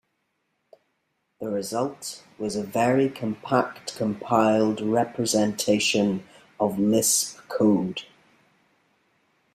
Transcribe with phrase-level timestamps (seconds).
[1.39, 6.25] The result was a very compact compiled representation
[6.59, 8.01] of Lisp code.